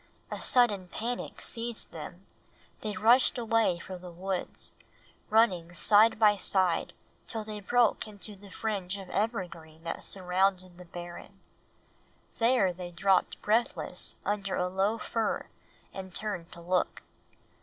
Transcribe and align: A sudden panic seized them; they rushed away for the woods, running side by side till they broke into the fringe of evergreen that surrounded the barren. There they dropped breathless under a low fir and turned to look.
A 0.31 0.39
sudden 0.39 0.87
panic 0.87 1.41
seized 1.41 1.91
them; 1.91 2.25
they 2.81 2.97
rushed 2.97 3.37
away 3.37 3.77
for 3.77 3.99
the 3.99 4.09
woods, 4.09 4.71
running 5.29 5.73
side 5.73 6.17
by 6.17 6.35
side 6.37 6.93
till 7.27 7.43
they 7.43 7.59
broke 7.59 8.07
into 8.07 8.35
the 8.35 8.49
fringe 8.49 8.97
of 8.97 9.11
evergreen 9.11 9.83
that 9.83 10.03
surrounded 10.03 10.79
the 10.79 10.85
barren. 10.85 11.39
There 12.39 12.73
they 12.73 12.89
dropped 12.89 13.39
breathless 13.43 14.15
under 14.25 14.55
a 14.55 14.67
low 14.69 14.97
fir 14.97 15.45
and 15.93 16.15
turned 16.15 16.51
to 16.53 16.61
look. 16.61 17.03